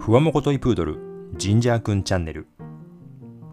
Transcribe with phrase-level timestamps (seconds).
[0.00, 0.98] ふわもこといプードル
[1.36, 2.46] ジンジャーくんチャンネル。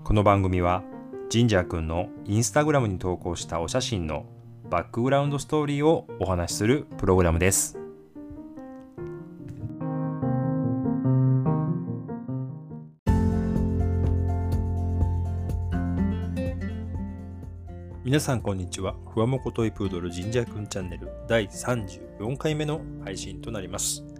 [0.05, 0.81] この番組は
[1.29, 4.25] ジンジャーくんのインスタグラムに投稿したお写真の
[4.69, 7.77] バックグラウンドストーリーをお話しするプログラムです。
[18.05, 18.95] 皆さんこんにちは。
[19.13, 24.16] ふわもこといプードルジンジャーくんチャンネル第34回目の配信となります。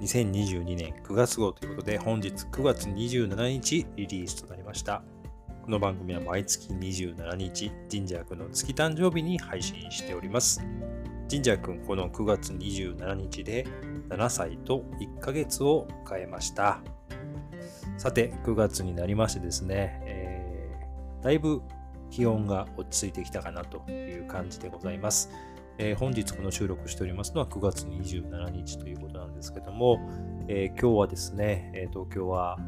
[0.00, 5.02] 2022年9月号ということで本日9月27日リリースとなりました。
[5.62, 10.62] この番組は毎月27日ジンジャーくんの月誕生日に配信しております。
[11.28, 13.66] ジンジャーくんこの9月27日で
[14.08, 16.80] 7歳と1ヶ月を迎えました。
[17.96, 21.62] さて9月になりましてですね、えー、だいぶ
[22.10, 25.30] 気温が落ち着いてきたかなという感じでございます。
[25.78, 29.98] えー、本日この収録しておりますのは9月27日ということなんですけども、
[30.46, 32.58] えー、今日はですね、え東京は、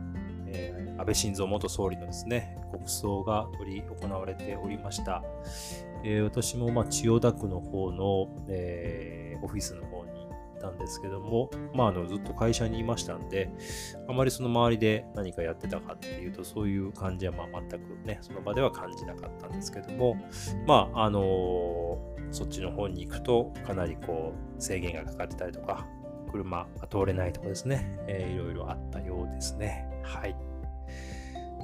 [0.49, 5.23] え安倍晋三元総理のですね、国葬が取り行われておりました。
[6.05, 10.16] え私もま千代田区の方の、えオフィスの方に
[10.57, 13.51] たんですけども、まあ、あのずっと会社にいましたんで、
[14.09, 20.17] あまりその周りで何かやってたかっていうと、そういう感じはまあ全くね、その場では感じなかったんですけども、
[20.67, 25.87] まあ、あのー、そっちの方に行くと、かなりこう、制限がかかってたりとか、
[26.31, 29.87] 車が通れないとかですね、えー、いろいろあったようですね。
[30.03, 30.37] はい。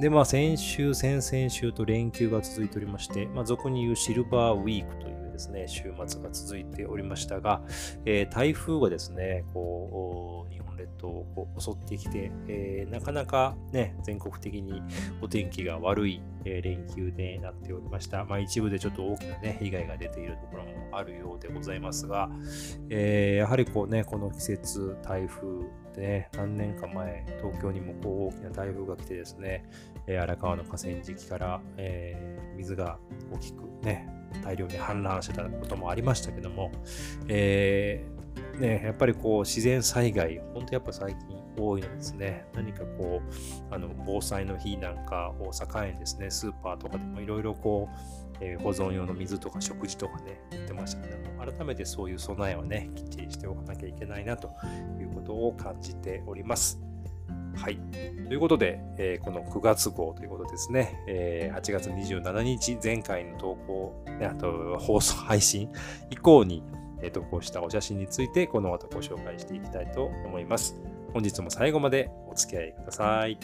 [0.01, 7.63] で、まあ、先週、先々週と連休が続いておりまして、まあ、俗に言うシルバーウィークというですね、週末が続いておりましたが、
[8.05, 14.83] えー、台風がですね、こう、日本本列島を襲ってきて、えー、なかなかね、全国的に
[15.21, 18.25] お天気が悪い、えー、連休でなっておりました。
[18.25, 22.31] まあ一部でちょっと大きなね、被害が出ているところもあるようでございますが、
[22.89, 25.43] えー、やはりこうね、この季節、台風
[25.95, 29.65] でね、何年か前、東京にもこう大きな台風が来てですね、
[30.07, 32.99] え荒川の河川敷から、え水が
[33.31, 34.09] 大きくね、
[34.43, 36.73] 大量に氾濫してたこともありましたけども、
[37.29, 38.05] え、
[38.63, 42.47] ね、やっぱりこう自然災害、本当やっぱ最近多いのですね。
[42.55, 54.55] 何かこう、あの防災の日なんかを境にですね、スーパーとかでもいろいろこう、えー、保存用の水とか食事とかね、言ってましたけども、改めてそういう備えをね、きっちりしておかなきゃいけないなと
[55.01, 56.81] いうことを感じております。
[57.57, 57.81] はい。
[58.29, 65.69] ということで、えー、この9月号ということですね、えー、8月27日、前回の投稿、ね、あと放送配信
[66.11, 66.63] 以降に、
[67.03, 70.77] えー、投稿したお写真について、この後ご紹介していきたいと思います。
[71.13, 73.39] 本日も最後までお付き合いください。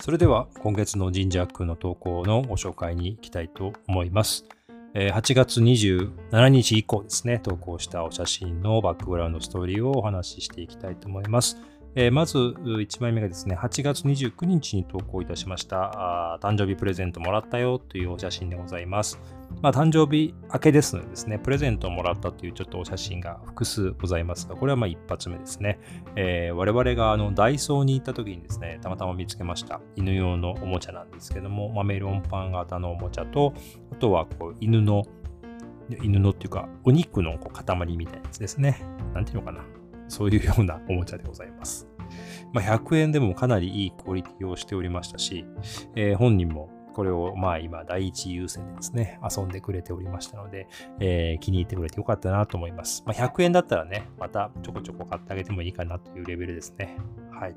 [0.00, 4.46] それでは今月のジンジャークの投稿のご紹介に行きたいと思います。
[4.94, 11.58] 8月27日以降ですね、投稿したお写真のバックグラウンドストーリーをお話ししていきたいと思います。
[11.94, 19.18] えー、まず1枚目がですね、8月29日に投稿いたしました誕生日プレゼントもらったよというお写真でございます。
[19.62, 25.80] まあ、誕生日明けですのでですね、プレゼントをもらったというちょっとお写真が複数ございますが、これはまあ一発目ですね。
[26.14, 33.54] えー、我々があのダイソーに行った時にですね、たまたま見つけました犬用のおもちゃなんですけども、まあ、メロンパン型のおもちゃと、
[33.90, 35.04] あとはこう犬の
[36.02, 38.80] 犬のっていうか、お肉のこう塊みたいなやつですね。
[39.14, 39.77] なんていうのかな。
[40.08, 41.88] そういうようなおもちゃでございます。
[42.52, 45.44] まあ、100円でもかなりいいクオリティをしておりましたし、
[45.94, 50.66] えー、本人もこれをまあ今第一優先でですね、遊んでくれておりましたので、
[50.98, 53.04] えー、気に入ってくれてよかったなと思います。
[53.06, 56.96] まあ、100円だったらね、またちょこちょこ買ってあげてもいいかなというレベルですね。
[57.30, 57.54] はい。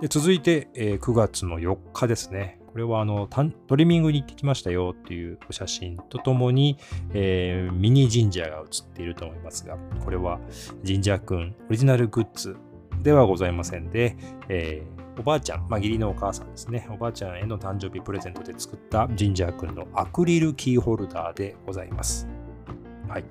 [0.00, 2.59] で続いて、えー、9月の4日ですね。
[2.72, 3.28] これはあの
[3.66, 6.78] トリミングに行ってきましたよっていうお写真とともに、
[7.12, 10.38] えー、ミニジンジャーが写っていると思いますが、これは
[10.82, 12.56] ジンジャーくんオリジナルグッズ
[13.02, 14.16] ではございませんで、
[14.48, 22.28] えー、おばあちゃん、まあ、義理のお母さんですね、おばあちゃんへの誕生日プレゼントで作ったジンジャーくんのアクリルキーホルダーでございます。
[23.08, 23.24] はい。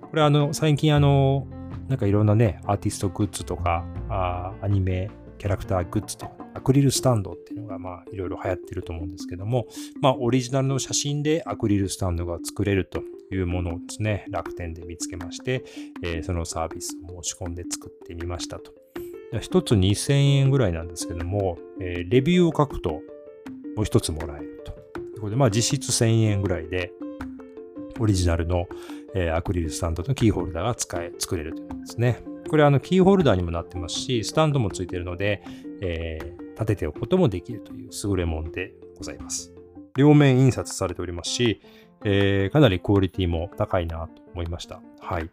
[0.00, 1.46] これあの、最近あの、
[1.88, 9.66] なんかいろんなね、アーティストグッズとか、あアニメキャラクターグッズとかアクリルスタンドっていうのがまあいろいろ流行ってると思うんですけども、
[10.00, 13.02] まあオリジナルの写真でアクリルスタンドが作れると
[13.32, 15.64] いうものをですね、楽天で見つけまして、
[16.02, 18.72] えー、そのサービスを申し込んで作ってみましたと。
[19.40, 23.00] 一つ2000円ぐらいなんですけども、えー、レビューを書くと
[23.76, 24.72] もう一つもらえると。
[25.10, 26.92] いうことで、まあ実質1000円ぐらいで、
[28.00, 28.66] オリジナルの、
[29.14, 32.22] えー、アクリルスタンドとキーホルダーが使え、作れるということですね。
[32.48, 35.42] これあのキーホルダーにもなってますし、スタンドもついているので、
[35.80, 39.52] えー、立てておくこともできるという優れもんでございます。
[39.96, 41.60] 両面印刷されておりますし、
[42.04, 44.80] えー、かなりクオリティも高いなと思いました。
[45.00, 45.30] はい。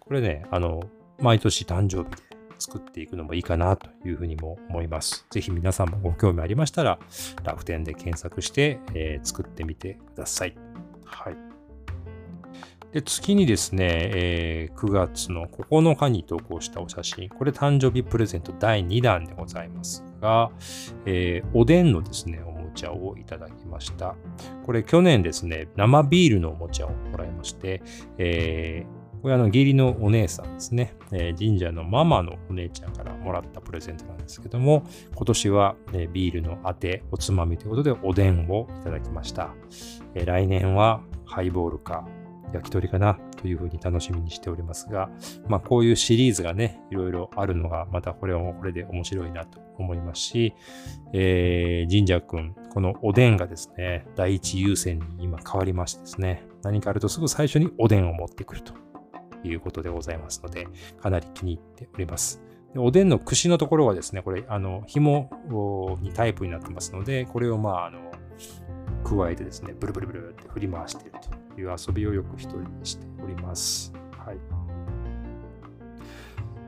[0.00, 0.82] これね、あの、
[1.18, 2.22] 毎年誕生日で
[2.58, 5.26] 作っていくのもいいかなというふうにも思います。
[5.30, 6.98] ぜひ皆さんもご興味ありましたら、
[7.44, 10.56] 楽天で検索して、えー、作ってみてください。
[11.04, 11.36] はい。
[12.92, 20.50] で次にですね、えー、9月の9日に投稿したお写真、これ誕生日プレゼント第2弾でございますが、
[21.04, 24.14] えー、おでんのですね、おもちゃをいただきました。
[24.64, 27.82] これ去年ですね、生ビールのおもちゃをもらいまして、
[28.18, 34.84] えー、これあの義理のお姉さんですね、えー、神社のママのお姉ちゃんからもらったプレゼントなんですけども、
[35.14, 39.54] 今年は、えビールのあて、おつまみということでおでんをいただきました。
[40.14, 42.06] え来年はハイボールか
[42.52, 45.10] 焼き鳥かなというふうに楽しみにしておりますが、
[45.48, 50.54] まあこういうシリーズがね、いろいろあるのがまたこれはこれで面白いなと思いますし、
[51.12, 58.74] えー、神社くん、このおでんがですね、第一優先に今変わりましてですね、何かあるとすぐ最初におでんを持ってくると
[59.44, 60.66] いうことでございますので、
[61.00, 62.42] かなり気に入っております。
[62.72, 65.30] でおでんの串のところはですね、これ、あの、紐
[66.02, 68.10] にタイプになってますので、これをまあ、あの、
[69.04, 73.92] 加えてですね、ブルブルブルって振り回しているとという遊びをよく一人にしております。
[74.12, 74.36] はい。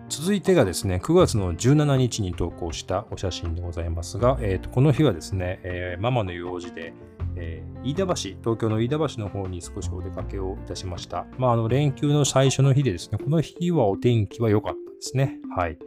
[0.09, 6.95] 続いてがですね、9月の17日に投稿したお写真でございますが、えー、とこの日はですね、えー、ママの用事で、
[7.37, 11.27] えー、飯田橋、東京の飯田橋の方に少しお出かけをいたしました。
[11.37, 15.39] まあ、あの連休の最初の日でですね、この日はお天気は良かったですね。
[15.55, 15.79] はい。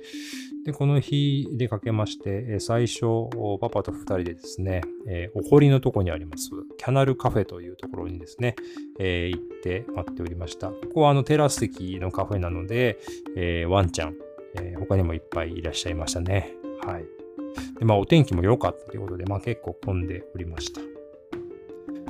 [0.65, 3.29] で、この日出かけまして、最初、
[3.59, 8.55] パパと2人でですね、えー、お堀のとこにあります、キャナルカフェというところにですね、
[8.99, 10.67] えー、行って待っておりました。
[10.67, 12.99] ここはあのテラス席のカフェなので、
[13.35, 14.15] えー、ワンちゃん、
[14.55, 16.53] え他にもいっぱいいらっしゃいましたね。
[16.85, 17.05] はい。
[17.79, 20.81] で、まあお天気も良かったということで、まあ結構混んでおりました。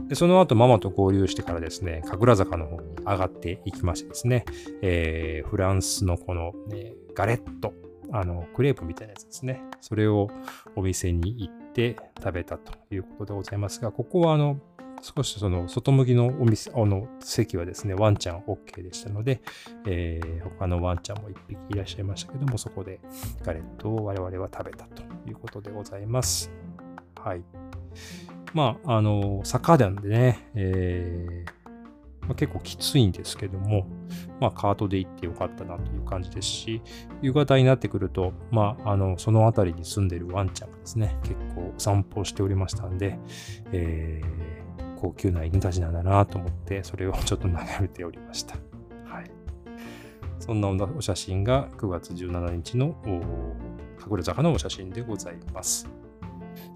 [0.07, 4.43] でその後ママと合流してからですね、神楽坂の方に上がっていきましてですね、
[4.81, 7.73] え、フランスのこの、ね、ガレット
[8.11, 9.61] あの、クレープみたいなやつですね。
[9.79, 10.29] それを
[10.75, 14.59] お店に行って食べたということでございますが、ここはあの、
[15.01, 19.41] 少しその外向きのお店、あの席はですね、ワンちゃん OK でしたので、
[19.87, 22.99] えー、他のワンちゃんも1匹いらっしゃいましたけども、そこで
[23.43, 26.51] ガレットを我々は食べたということでございます。
[27.19, 27.43] はい。
[28.53, 31.60] まあ、あの、坂なんでね、えー、
[32.41, 33.85] 結構きついんですけども、
[34.39, 36.81] まあ、カートで行ってよかったなという感じですし、
[37.21, 43.19] 夕方になってくると、まあ、あの、その辺りに住んでるワンちゃんがですね、結構散歩しておりましたんで、
[43.71, 48.55] えー、高級な犬たちなんだなと思って、それをちょっと眺めておりました。
[49.05, 49.29] はい。
[50.39, 52.95] そんなお写真が9月17日の
[54.03, 56.00] 隠れ坂のお写真でございます。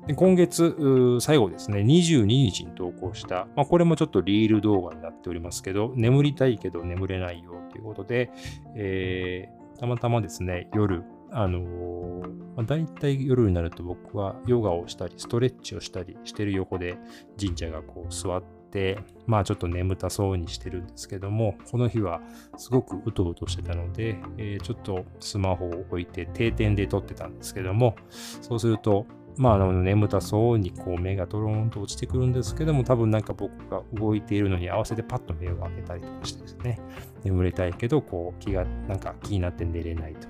[0.08, 8.32] で今月最後ですね、22日に投稿した、まあ、これもちょっとリール動画になっておりますけど、眠りたいけど眠れないよということで、
[8.76, 16.98] えー、たまたまですね、夜、あのー、まあ、大体夜になると僕はヨガをしたり、ストレッチをしたりしてる横で
[17.40, 22.22] 神社がこう座って、まあちょっと眠たそうにしてるんですけども、この日は
[22.58, 27.96] すごくうとうとしてたので、えー、ちょっとスマホを置いて定点で撮ってたんですけども、
[28.42, 29.06] そうすると
[29.38, 36.80] まあ、あの眠たそうにこう目がドローンと落ちてくるんですけども、多分なんか僕が動いているのに合わせてパッと目を開けたりとかしてですね、
[37.24, 40.28] 眠れたいけど、こう気が、なんか気になって寝れないと。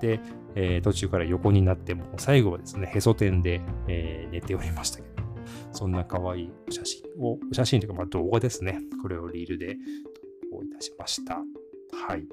[0.00, 0.20] で、
[0.54, 5.22] えー、途中から横になっても、最後はですね、へそ天で、えー、寝ておりましたけど、
[5.72, 9.76] そんな可愛い写真を、写真というかまあ動画ですね、これをリールで
[10.50, 11.34] 投稿いたしました。
[11.34, 12.24] はい。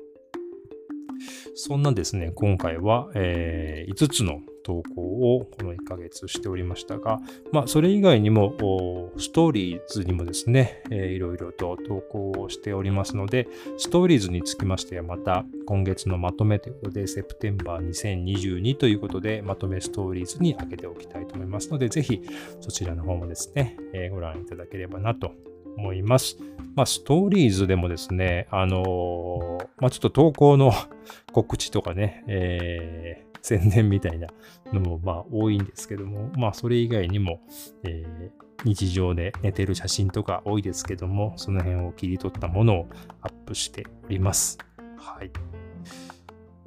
[1.55, 7.19] そんなですね、今回は、えー、5つの投稿をこの1ヶ月しておりましたが、
[7.51, 22.21] まあ、それ以外にも、ストーリーズにもですね、いろいろと投稿をしておりますので、ストーリーズにつきましてはまた今月のまとめということで、セプテンバー2022ということで、まとめストーリーズに開けておきたいと思いますので、ぜひ
[22.61, 25.33] そちらの方もですね、えー、ご覧いただければなと
[25.77, 26.37] 思います。
[26.75, 30.71] まあ、ストーリーズでもですね、あのー、まあ、ちょっと投稿の
[31.33, 34.27] 告知とかね、えー宣伝みたいな
[34.71, 37.41] のもまあ多いんですけども、まあそれ以外にも、
[37.83, 38.31] えー、
[38.63, 42.87] 日常で寝てる写真とか多いですけども、その辺を切り取ったものを
[43.21, 44.57] アップしております。
[44.97, 45.62] はい。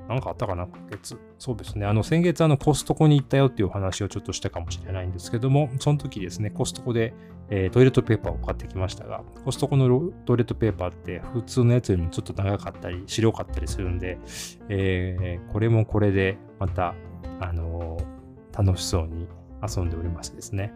[0.08, 1.18] なんかあったかな、今月。
[1.38, 1.86] そうですね。
[1.86, 7.14] あの、先月、あの、コストコに行ったよっていうお話をちょっとしたかもしれないんですけども、その時ですね、コストコで、
[7.48, 9.88] えー、トイレットペーパーを買ってきましたが、コストコの
[10.24, 14.18] トイレットペーパーって普通のやつよりもちょっと長かったり、白かったりするんで、
[14.68, 16.94] えー、これもこれでまた、
[17.40, 19.26] あのー、楽しそうに
[19.62, 20.72] 遊んでおりましてですね。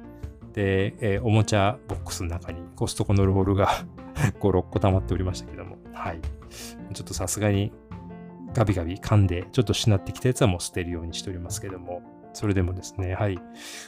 [0.52, 3.68] で、えー、おもちゃボックスの中にコストコのロールが
[4.14, 6.20] 5、 6個溜まっておりましたけども、はい。
[6.92, 7.72] ちょっとさすがに
[8.54, 12.02] ガビガビ噛んで、ちょっとしなってきたやつはもう捨てるようにしておりますけども、
[12.32, 13.38] それでもですね、はい。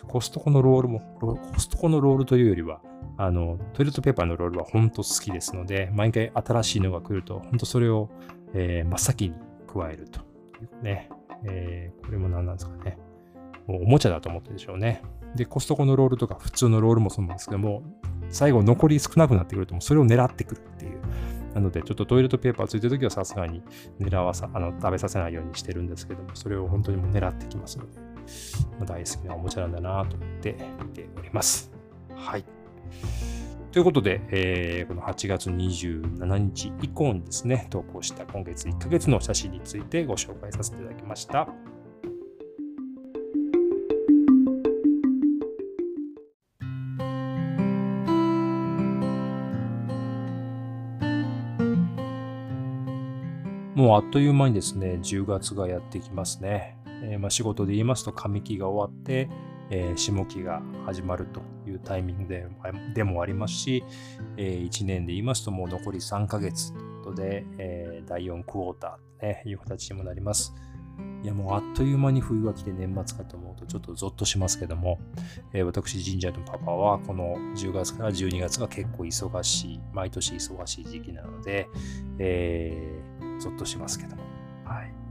[0.08, 2.80] コストコのロールも、コストコのロールというよりは、
[3.16, 8.10] あの、トイレットペーパーのロールは本当好きですので、毎回新しいのが来ると、本当それを、
[8.54, 9.34] えー、真っ先に
[9.72, 10.20] 加えると
[10.82, 11.08] ね。
[11.44, 12.98] えー、これも何なんですかね。
[13.66, 15.02] もうおもちゃだと思ってるでしょうね。
[15.34, 17.82] で、コストコのロールとか普通のロールもそうなんですけども、
[18.28, 20.91] 最後残り少なくなってくると、それを狙ってくるっていう。
[21.54, 23.62] なので、ちょっとトイレットペーパーついてるときはさすがに
[24.00, 28.00] 狙わさ、あの、食べさせないようにしてるんですけども、それを本当にも狙ってきますので、
[28.78, 31.70] まあ、大好きなおもちゃなんだなと思って見ております。
[32.14, 32.44] はい。
[33.72, 41.48] ということで、えー、この8月27日以降にですね、投稿した今月1ヶ月の写真についてご紹介させていただきました。
[53.82, 56.78] もうあっという間にですね、10月がやってきますね。
[57.02, 59.28] えー、まあ、仕事で言いますと、上期が終わって、
[59.70, 62.46] えー、下期が始まるというタイミングで
[62.94, 63.82] でもありますし、
[64.36, 70.54] えー、1年で言いますともう残り3ヶ月ということで、え、第4クォーターと、ね、いう形にもなります。
[71.24, 75.00] いやもうあっという間に冬が来て年末かと思うとちょっとゾッとしますけども、
[75.52, 81.68] えー、私神社のパパはこの10月から12月が結構忙しい、毎年忙しい時期なので、
[82.18, 84.22] えー、ゾッとしますけども。
[84.64, 85.02] はい。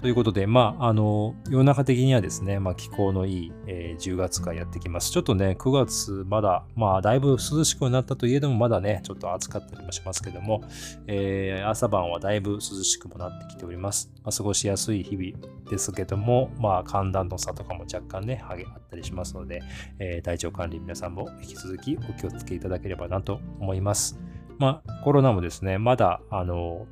[0.00, 5.10] ということで、まあ、あの、世の中的にはですね、まあ、気候のいい、えー、10月がやってきます。
[5.10, 10.62] ちょっとね、9月まだ、まあ、だいぶ涼しくなったといえども、まだね、ちょっと暑かったりもしますけども、
[11.08, 14.12] えー、朝晩はだいぶ涼しくもなってきております。
[14.22, 18.58] まあ、過ごしやすい日々ですけども、まあ、寒暖の差とかも若干ね、あっ
[18.88, 19.62] たりしますので、
[19.98, 24.20] えー、体調管理皆さんも引き続きお気をつけいただければなと思います。
[24.58, 26.86] まあ、コロナもですね、まだ、あの、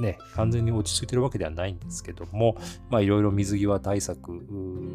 [0.00, 2.56] ね、完全に落ち着いてるわけではないんですけども、
[2.90, 4.32] まあ、いろいろ水際対策、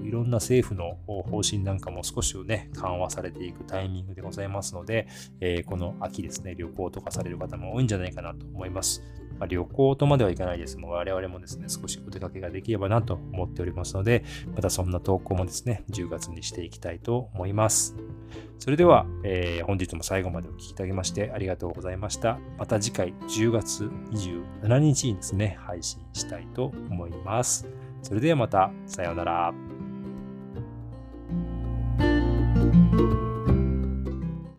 [0.03, 5.07] いろんな政府の方針なんかも少しね、緩和されていくタイミングでございますので、
[5.39, 9.03] えー、この秋ですね、旅行とかされる方も多いんじゃないかなと思います。
[9.41, 14.23] まあ、旅行とまではいかないですが、我々もですね、少しお出かけができればなと思っておりますので、
[14.55, 17.95] またそんな投稿もですね、10月にしていきたいと思います。
[18.59, 22.37] それでは、えー、本日も最後までお聴きいただきましてありがとうございました。
[22.59, 27.67] また次回10月27日にですね、配信したいと思います。
[28.03, 29.80] それではまた、さようなら。